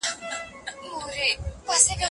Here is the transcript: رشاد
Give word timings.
رشاد 1.67 2.01